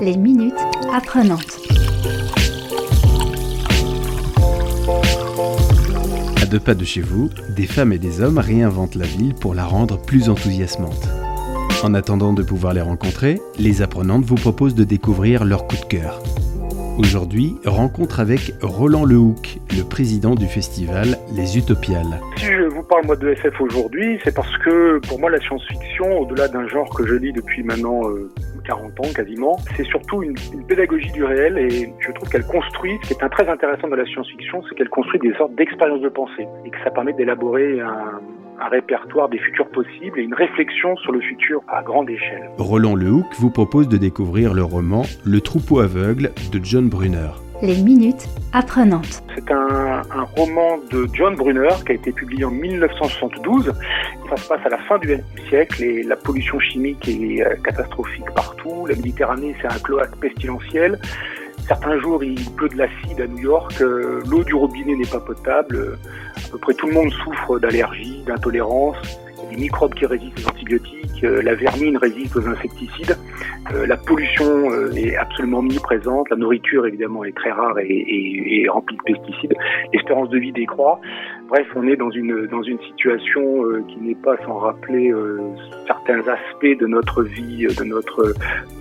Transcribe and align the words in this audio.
Les 0.00 0.16
minutes 0.16 0.54
apprenantes. 0.94 1.58
À 6.40 6.46
deux 6.46 6.58
pas 6.58 6.74
de 6.74 6.84
chez 6.84 7.02
vous, 7.02 7.28
des 7.54 7.66
femmes 7.66 7.92
et 7.92 7.98
des 7.98 8.22
hommes 8.22 8.38
réinventent 8.38 8.94
la 8.94 9.04
ville 9.04 9.34
pour 9.34 9.54
la 9.54 9.64
rendre 9.64 10.00
plus 10.00 10.30
enthousiasmante. 10.30 11.08
En 11.82 11.92
attendant 11.92 12.32
de 12.32 12.42
pouvoir 12.42 12.72
les 12.72 12.80
rencontrer, 12.80 13.40
les 13.58 13.82
apprenantes 13.82 14.24
vous 14.24 14.36
proposent 14.36 14.74
de 14.74 14.84
découvrir 14.84 15.44
leur 15.44 15.66
coup 15.66 15.76
de 15.76 15.84
cœur. 15.84 16.22
Aujourd'hui, 16.98 17.56
rencontre 17.64 18.20
avec 18.20 18.54
Roland 18.62 19.04
Lehoucq, 19.04 19.60
le 19.76 19.84
président 19.84 20.34
du 20.34 20.46
festival 20.46 21.18
Les 21.34 21.56
Utopiales. 21.56 22.20
Si 22.36 22.46
je 22.46 22.64
vous 22.64 22.82
parle 22.82 23.06
moi 23.06 23.16
de 23.16 23.28
SF 23.28 23.60
aujourd'hui, 23.60 24.18
c'est 24.24 24.34
parce 24.34 24.56
que 24.58 24.98
pour 25.06 25.18
moi 25.18 25.30
la 25.30 25.40
science-fiction, 25.40 26.20
au-delà 26.20 26.48
d'un 26.48 26.66
genre 26.68 26.88
que 26.94 27.06
je 27.06 27.14
lis 27.14 27.32
depuis 27.32 27.62
maintenant 27.62 28.02
40 28.70 28.92
euh, 28.92 29.02
ans 29.02 29.12
quasiment, 29.14 29.56
c'est 29.76 29.84
surtout 29.84 30.22
une, 30.22 30.34
pédagogie 30.68 31.10
du 31.10 31.24
réel 31.24 31.58
et 31.58 31.92
je 31.98 32.12
trouve 32.12 32.28
qu'elle 32.28 32.46
construit, 32.46 32.98
ce 33.02 33.08
qui 33.08 33.14
est 33.14 33.28
très 33.28 33.48
intéressant 33.48 33.88
de 33.88 33.96
la 33.96 34.06
science-fiction, 34.06 34.62
c'est 34.68 34.76
qu'elle 34.76 34.88
construit 34.88 35.18
des 35.20 35.34
sortes 35.34 35.54
d'expériences 35.56 36.00
de 36.00 36.08
pensée 36.08 36.46
et 36.64 36.70
que 36.70 36.78
ça 36.84 36.90
permet 36.90 37.12
d'élaborer 37.12 37.80
un, 37.80 38.20
un 38.60 38.68
répertoire 38.68 39.28
des 39.28 39.38
futurs 39.38 39.68
possibles 39.70 40.18
et 40.18 40.22
une 40.22 40.34
réflexion 40.34 40.96
sur 40.98 41.12
le 41.12 41.20
futur 41.20 41.62
à 41.68 41.82
grande 41.82 42.10
échelle. 42.10 42.50
Roland 42.58 42.94
Lehoucq 42.94 43.26
vous 43.38 43.50
propose 43.50 43.88
de 43.88 43.96
découvrir 43.96 44.54
le 44.54 44.62
roman 44.62 45.02
Le 45.24 45.40
troupeau 45.40 45.80
aveugle 45.80 46.30
de 46.52 46.60
John 46.62 46.88
Brunner. 46.88 47.49
Les 47.62 47.82
minutes 47.82 48.26
apprenantes. 48.52 49.22
C'est 49.34 49.50
un, 49.50 50.02
un, 50.10 50.22
roman 50.36 50.78
de 50.90 51.06
John 51.12 51.36
Brunner 51.36 51.68
qui 51.84 51.92
a 51.92 51.94
été 51.94 52.10
publié 52.10 52.44
en 52.44 52.50
1972. 52.50 53.72
Ça 54.30 54.36
se 54.36 54.48
passe 54.48 54.64
à 54.64 54.70
la 54.70 54.78
fin 54.78 54.98
du 54.98 55.18
siècle 55.48 55.82
et 55.82 56.02
la 56.02 56.16
pollution 56.16 56.58
chimique 56.58 57.06
est 57.06 57.42
euh, 57.42 57.54
catastrophique 57.62 58.30
partout. 58.34 58.86
La 58.86 58.96
Méditerranée, 58.96 59.54
c'est 59.60 59.66
un 59.66 59.78
cloaque 59.78 60.16
pestilentiel. 60.16 60.98
Certains 61.68 61.98
jours, 62.00 62.24
il 62.24 62.50
pleut 62.52 62.68
de 62.68 62.78
l'acide 62.78 63.20
à 63.20 63.26
New 63.26 63.38
York, 63.38 63.74
euh, 63.80 64.20
l'eau 64.28 64.42
du 64.42 64.54
robinet 64.54 64.96
n'est 64.96 65.06
pas 65.06 65.20
potable, 65.20 65.98
à 66.36 66.48
peu 66.50 66.58
près 66.58 66.74
tout 66.74 66.86
le 66.86 66.94
monde 66.94 67.12
souffre 67.12 67.58
d'allergies, 67.58 68.22
d'intolérance, 68.26 68.96
des 69.50 69.56
microbes 69.56 69.94
qui 69.94 70.06
résistent 70.06 70.40
aux 70.40 70.48
antibiotiques, 70.48 71.24
euh, 71.24 71.42
la 71.42 71.54
vermine 71.54 71.96
résiste 71.96 72.36
aux 72.36 72.46
insecticides, 72.46 73.16
euh, 73.74 73.86
la 73.86 73.96
pollution 73.96 74.70
est 74.96 75.16
absolument 75.16 75.58
omniprésente, 75.58 76.30
la 76.30 76.36
nourriture 76.36 76.86
évidemment 76.86 77.24
est 77.24 77.36
très 77.36 77.50
rare 77.50 77.78
et 77.78 78.66
remplie 78.68 78.96
de 78.96 79.02
pesticides, 79.12 79.54
l'espérance 79.92 80.30
de 80.30 80.38
vie 80.38 80.52
décroît. 80.52 81.00
Bref, 81.48 81.66
on 81.74 81.86
est 81.88 81.96
dans 81.96 82.10
une 82.10 82.46
dans 82.46 82.62
une 82.62 82.78
situation 82.80 83.64
qui 83.88 84.00
n'est 84.00 84.14
pas 84.14 84.36
sans 84.46 84.58
rappeler 84.58 85.12
certains 85.86 85.99
aspects 86.18 86.78
de 86.80 86.86
notre 86.86 87.22
vie, 87.22 87.66
de 87.66 87.84
notre 87.84 88.34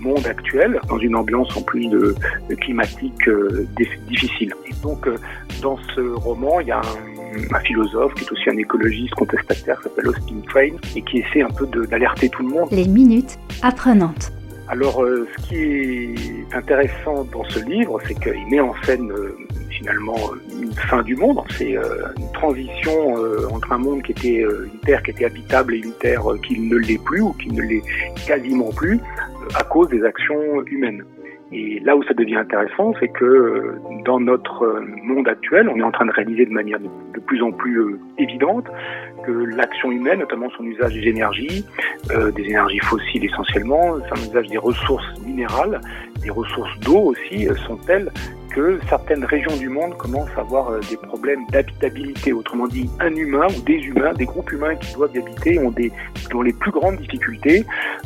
monde 0.00 0.26
actuel, 0.26 0.80
dans 0.88 0.98
une 0.98 1.16
ambiance 1.16 1.56
en 1.56 1.62
plus 1.62 1.86
de, 1.88 2.14
de 2.48 2.54
climatique 2.54 3.28
euh, 3.28 3.66
difficile. 4.08 4.52
Et 4.66 4.74
donc, 4.82 5.06
euh, 5.06 5.16
dans 5.62 5.78
ce 5.94 6.00
roman, 6.00 6.60
il 6.60 6.68
y 6.68 6.72
a 6.72 6.80
un, 6.80 7.56
un, 7.56 7.60
philosophe 7.60 8.14
qui 8.14 8.24
est 8.24 8.32
aussi 8.32 8.50
un 8.50 8.58
écologiste 8.58 9.14
contestataire, 9.14 9.78
qui 9.78 9.84
s'appelle 9.84 10.08
Austin 10.08 10.40
Train, 10.48 10.76
et 10.94 11.02
qui 11.02 11.18
essaie 11.18 11.42
un 11.42 11.50
peu 11.50 11.66
d'alerter 11.86 12.28
tout 12.28 12.42
le 12.42 12.48
monde. 12.50 12.68
Les 12.70 12.86
minutes 12.86 13.38
apprenantes. 13.62 14.32
Alors, 14.68 15.02
euh, 15.02 15.28
ce 15.36 15.48
qui 15.48 15.56
est 15.56 16.54
intéressant 16.54 17.24
dans 17.32 17.44
ce 17.44 17.58
livre, 17.60 17.98
c'est 18.06 18.14
qu'il 18.14 18.46
met 18.50 18.60
en 18.60 18.74
scène 18.82 19.10
euh, 19.12 19.36
finalement 19.84 20.16
une 20.62 20.72
fin 20.72 21.02
du 21.02 21.14
monde. 21.14 21.40
C'est 21.50 21.76
euh, 21.76 22.06
une 22.18 22.32
transition 22.32 23.18
euh, 23.18 23.46
entre 23.52 23.72
un 23.72 23.78
monde 23.78 24.02
qui 24.02 24.12
était 24.12 24.42
euh, 24.42 24.70
une 24.72 24.80
terre 24.80 25.02
qui 25.02 25.10
était 25.10 25.26
habitable 25.26 25.74
et 25.74 25.78
une 25.78 25.92
terre 25.92 26.22
qui 26.46 26.58
ne 26.58 26.76
l'est 26.76 27.02
plus 27.04 27.20
ou 27.20 27.32
qui 27.34 27.50
ne 27.50 27.60
l'est 27.60 27.82
quasiment 28.26 28.70
plus 28.70 28.98
à 29.54 29.62
cause 29.64 29.88
des 29.88 30.02
actions 30.04 30.62
humaines. 30.66 31.04
Et 31.52 31.78
là 31.80 31.94
où 31.94 32.02
ça 32.04 32.14
devient 32.14 32.36
intéressant, 32.36 32.94
c'est 32.98 33.08
que 33.08 33.74
dans 34.04 34.18
notre 34.18 34.82
monde 35.02 35.28
actuel, 35.28 35.68
on 35.68 35.76
est 35.76 35.82
en 35.82 35.92
train 35.92 36.06
de 36.06 36.10
réaliser 36.10 36.46
de 36.46 36.50
manière 36.50 36.80
de 36.80 37.20
plus 37.20 37.42
en 37.42 37.52
plus 37.52 37.96
évidente 38.18 38.66
que 39.24 39.32
l'action 39.32 39.90
humaine, 39.90 40.20
notamment 40.20 40.48
son 40.56 40.64
usage 40.64 40.94
des 40.94 41.08
énergies, 41.08 41.64
euh, 42.10 42.30
des 42.32 42.44
énergies 42.44 42.80
fossiles 42.80 43.24
essentiellement, 43.24 43.96
son 44.14 44.30
usage 44.30 44.48
des 44.48 44.58
ressources 44.58 45.06
minérales, 45.24 45.80
des 46.22 46.30
ressources 46.30 46.78
d'eau 46.80 47.12
aussi, 47.12 47.48
euh, 47.48 47.54
sont 47.66 47.76
telles 47.76 48.10
que 48.54 48.78
certaines 48.88 49.24
régions 49.24 49.56
du 49.56 49.68
monde 49.68 49.96
commencent 49.96 50.30
à 50.36 50.40
avoir 50.40 50.70
euh, 50.70 50.80
des 50.88 50.96
problèmes 50.96 51.44
d'habitabilité. 51.50 52.32
Autrement 52.32 52.68
dit, 52.68 52.88
un 53.00 53.14
humain 53.14 53.46
ou 53.48 53.60
des 53.62 53.78
humains, 53.78 54.12
des 54.14 54.26
groupes 54.26 54.50
humains 54.52 54.76
qui 54.76 54.94
doivent 54.94 55.14
y 55.14 55.18
habiter 55.18 55.58
ont, 55.58 55.72
des, 55.72 55.90
ont 56.32 56.42
les 56.42 56.52
plus 56.52 56.70
grandes 56.70 56.96
difficultés 56.96 57.64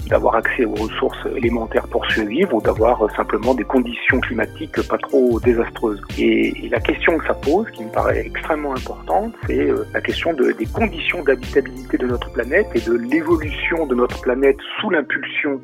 d'avoir 0.08 0.36
accès 0.36 0.64
aux 0.64 0.74
ressources 0.74 1.26
élémentaires 1.36 1.86
pour 1.88 2.04
survivre 2.06 2.54
ou 2.54 2.62
d'avoir 2.62 3.04
euh, 3.04 3.08
simplement 3.14 3.54
des 3.54 3.64
conditions 3.64 4.20
climatiques 4.20 4.80
pas 4.88 4.98
trop 4.98 5.38
désastreuses. 5.40 6.00
Et, 6.18 6.68
la 6.70 6.80
question 6.80 7.18
que 7.18 7.26
ça 7.26 7.34
pose, 7.34 7.66
qui 7.70 7.84
me 7.84 7.90
paraît 7.90 8.26
extrêmement 8.26 8.74
importante, 8.74 9.34
c'est 9.46 9.70
euh, 9.70 9.84
la 9.92 10.00
question 10.00 10.32
de, 10.32 10.52
des 10.52 10.66
conditions 10.66 11.22
d'habitabilité 11.22 11.98
de 11.98 12.06
notre 12.06 12.30
planète 12.32 12.66
et 12.74 12.80
de 12.80 12.94
l'évolution 12.94 13.86
de 13.86 13.94
notre 13.94 14.20
planète 14.20 14.56
sous 14.80 14.90
l'impulsion 14.90 15.60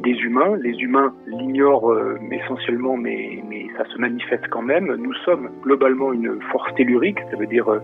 des 0.00 0.12
humains. 0.12 0.56
Les 0.62 0.72
humains 0.80 1.14
l'ignorent 1.26 1.92
euh, 1.92 2.18
essentiellement, 2.30 2.96
mais, 2.96 3.42
ça 3.76 3.84
se 3.84 3.98
manifeste 3.98 4.48
quand 4.50 4.62
même. 4.62 4.94
Nous 4.94 5.14
sommes 5.24 5.50
globalement 5.62 6.12
une 6.12 6.40
force 6.50 6.74
tellurique, 6.74 7.18
ça 7.30 7.36
veut 7.36 7.46
dire 7.46 7.68
euh, 7.68 7.80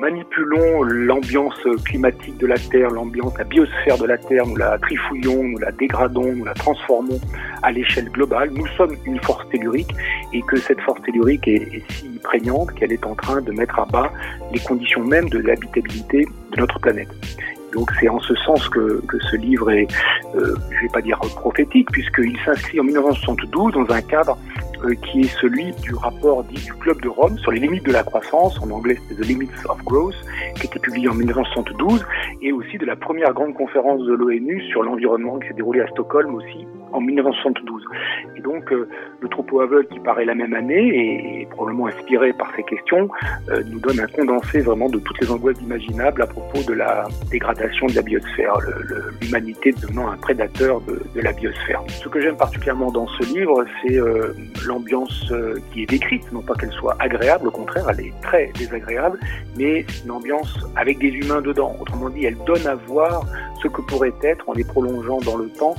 manipulons 0.00 0.82
l'ambiance 0.82 1.60
climatique 1.84 2.36
de 2.38 2.46
la 2.46 2.58
Terre, 2.58 2.90
l'ambiance, 2.90 3.36
la 3.38 3.44
biosphère 3.44 3.98
de 3.98 4.06
la 4.06 4.18
Terre, 4.18 4.46
nous 4.46 4.56
la 4.56 4.78
trifouillons, 4.78 5.44
nous 5.44 5.58
la 5.58 5.72
dégradons, 5.72 6.32
nous 6.34 6.44
la 6.44 6.54
transformons 6.54 7.20
à 7.62 7.72
l'échelle 7.72 8.08
globale. 8.10 8.50
Nous 8.52 8.66
sommes 8.76 8.96
une 9.06 9.20
force 9.20 9.48
tellurique 9.50 9.94
et 10.32 10.42
que 10.42 10.56
cette 10.56 10.80
force 10.80 11.00
tellurique 11.02 11.46
est, 11.46 11.76
est 11.76 11.92
si 11.92 12.18
prégnante 12.22 12.72
qu'elle 12.74 12.92
est 12.92 13.06
en 13.06 13.14
train 13.14 13.40
de 13.40 13.52
mettre 13.52 13.78
à 13.78 13.86
bas 13.86 14.12
les 14.52 14.60
conditions 14.60 15.04
même 15.04 15.28
de 15.28 15.38
l'habitabilité 15.38 16.26
de 16.52 16.60
notre 16.60 16.78
planète. 16.80 17.08
Donc 17.72 17.90
c'est 17.98 18.08
en 18.08 18.20
ce 18.20 18.34
sens 18.36 18.68
que, 18.68 19.02
ce 19.30 19.36
livre 19.36 19.70
est, 19.70 19.86
euh, 20.34 20.54
je 20.70 20.76
ne 20.76 20.80
vais 20.82 20.88
pas 20.92 21.00
dire 21.00 21.18
prophétique, 21.18 21.90
puisqu'il 21.90 22.36
s'inscrit 22.44 22.80
en 22.80 22.84
1972 22.84 23.72
dans 23.72 23.90
un 23.90 24.02
cadre 24.02 24.36
euh, 24.84 24.94
qui 24.94 25.22
est 25.22 25.40
celui 25.40 25.72
du 25.82 25.94
rapport 25.94 26.44
dit 26.44 26.62
du 26.64 26.72
Club 26.74 27.00
de 27.00 27.08
Rome 27.08 27.38
sur 27.38 27.50
les 27.50 27.60
limites 27.60 27.84
de 27.84 27.92
la 27.92 28.02
croissance, 28.02 28.60
en 28.62 28.70
anglais 28.70 28.98
c'est 29.08 29.14
The 29.14 29.26
Limits 29.26 29.50
of 29.68 29.82
Growth, 29.84 30.16
qui 30.56 30.66
était 30.66 30.80
publié 30.80 31.08
en 31.08 31.14
1972, 31.14 32.04
et 32.42 32.52
aussi 32.52 32.78
de 32.78 32.86
la 32.86 32.96
première 32.96 33.32
grande 33.32 33.54
conférence 33.54 34.02
de 34.04 34.12
l'ONU 34.12 34.62
sur 34.70 34.82
l'environnement 34.82 35.38
qui 35.38 35.48
s'est 35.48 35.54
déroulée 35.54 35.80
à 35.80 35.86
Stockholm 35.88 36.34
aussi 36.34 36.66
en 36.92 37.00
1972. 37.00 37.82
Et 38.36 38.40
donc 38.40 38.72
euh, 38.72 38.88
le 39.20 39.28
troupeau 39.28 39.60
aveugle 39.60 39.86
qui 39.88 40.00
paraît 40.00 40.24
la 40.24 40.34
même 40.34 40.54
année 40.54 41.40
et, 41.40 41.46
probablement 41.50 41.86
inspiré 41.86 42.32
par 42.32 42.50
ces 42.56 42.62
questions 42.62 43.08
euh, 43.50 43.62
nous 43.70 43.80
donne 43.80 44.00
un 44.00 44.06
condensé 44.06 44.60
vraiment 44.60 44.88
de 44.88 44.98
toutes 44.98 45.20
les 45.20 45.30
angoisses 45.30 45.60
imaginables 45.60 46.22
à 46.22 46.26
propos 46.26 46.62
de 46.62 46.72
la 46.72 47.06
dégradation 47.30 47.86
de 47.86 47.94
la 47.94 48.02
biosphère, 48.02 48.54
l'humanité 49.20 49.72
devenant 49.72 50.10
un 50.10 50.16
prédateur 50.16 50.80
de, 50.82 51.20
la 51.20 51.32
biosphère. 51.32 51.82
Ce 51.88 52.08
que 52.08 52.20
j'aime 52.20 52.36
particulièrement 52.36 52.90
dans 52.90 53.06
ce 53.06 53.34
livre, 53.34 53.64
c'est 53.82 53.96
euh, 53.96 54.34
l'ambiance 54.66 55.32
qui 55.72 55.82
est 55.82 55.86
décrite, 55.86 56.30
non 56.32 56.42
pas 56.42 56.54
qu'elle 56.54 56.72
soit 56.72 56.96
agréable, 56.98 57.48
au 57.48 57.50
contraire, 57.50 57.86
elle 57.90 58.06
est 58.06 58.20
très 58.22 58.50
désagréable, 58.58 59.18
mais 59.56 59.84
une 60.04 60.10
ambiance 60.10 60.58
avec 60.76 60.98
des 60.98 61.08
humains 61.08 61.40
dedans. 61.40 61.76
Autrement 61.80 62.08
dit, 62.08 62.24
elle 62.24 62.38
donne 62.44 62.66
à 62.66 62.74
voir 62.74 63.24
ce 63.62 63.68
que 63.68 63.80
pourrait 63.82 64.12
être, 64.22 64.48
en 64.48 64.54
les 64.54 64.64
prolongeant 64.64 65.20
dans 65.20 65.36
le 65.36 65.48
temps, 65.48 65.74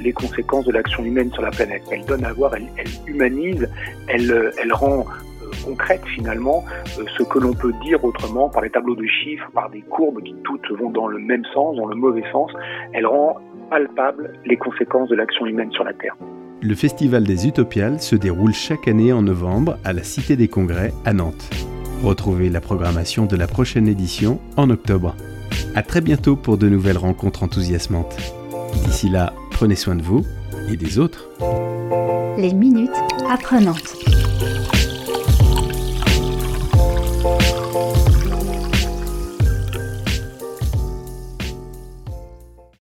les 0.00 0.12
conséquences 0.12 0.45
de 0.46 0.72
l'action 0.72 1.04
humaine 1.04 1.30
sur 1.32 1.42
la 1.42 1.50
planète. 1.50 1.82
Elle 1.90 2.04
donne 2.04 2.24
à 2.24 2.32
voir, 2.32 2.54
elle, 2.54 2.68
humanise, 3.06 3.68
elle, 4.08 4.30
euh, 4.30 4.50
rend 4.72 5.00
euh, 5.00 5.50
concrète 5.64 6.02
finalement 6.14 6.64
ce 6.86 7.22
que 7.22 7.38
l'on 7.38 7.52
peut 7.52 7.72
dire 7.82 8.02
autrement 8.04 8.48
par 8.48 8.62
les 8.62 8.70
tableaux 8.70 8.94
de 8.94 9.06
chiffres, 9.06 9.50
par 9.52 9.70
des 9.70 9.82
courbes 9.82 10.22
qui 10.22 10.34
toutes 10.44 10.70
vont 10.78 10.90
dans 10.90 11.08
le 11.08 11.18
même 11.18 11.44
sens, 11.52 11.76
dans 11.76 11.86
le 11.86 11.96
mauvais 11.96 12.24
sens. 12.32 12.50
Elle 12.92 13.06
rend 13.06 13.38
palpable 13.70 14.32
les 14.44 14.56
conséquences 14.56 15.08
de 15.08 15.16
l'action 15.16 15.46
humaine 15.46 15.72
sur 15.72 15.84
la 15.84 15.92
Terre. 15.92 16.16
Le 16.62 16.74
Festival 16.74 17.24
des 17.24 17.46
Utopiales 17.46 18.00
se 18.00 18.16
déroule 18.16 18.54
chaque 18.54 18.88
année 18.88 19.12
en 19.12 19.22
novembre 19.22 19.76
à 19.84 19.92
la 19.92 20.02
Cité 20.02 20.36
des 20.36 20.48
Congrès 20.48 20.92
à 21.04 21.12
Nantes. 21.12 21.50
Retrouvez 22.02 22.48
la 22.50 22.60
programmation 22.60 23.26
de 23.26 23.36
la 23.36 23.46
prochaine 23.46 23.88
édition 23.88 24.40
en 24.56 24.70
octobre. 24.70 25.14
À 25.74 25.82
très 25.82 26.00
bientôt 26.00 26.36
pour 26.36 26.56
de 26.56 26.68
nouvelles 26.68 26.98
rencontres 26.98 27.42
enthousiasmantes. 27.42 28.16
D'ici 28.84 29.08
là, 29.08 29.32
prenez 29.56 29.74
soin 29.74 29.96
de 29.96 30.02
vous 30.02 30.22
et 30.68 30.76
des 30.76 30.98
autres. 30.98 31.30
Les 32.36 32.52
minutes 32.52 32.90
apprenantes. 33.30 34.05